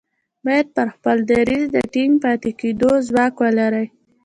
[0.45, 3.85] بايد پر خپل دريځ د ټينګ پاتې کېدو ځواک ولري.